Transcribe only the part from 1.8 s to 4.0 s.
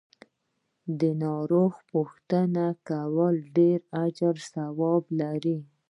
پو ښتنه کول ډیر